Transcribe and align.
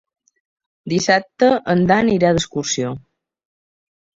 Dissabte 0.93 1.49
en 1.75 1.83
Dan 1.91 2.09
irà 2.15 2.33
d'excursió. 2.39 2.99